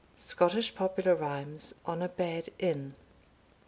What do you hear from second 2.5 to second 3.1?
Inn.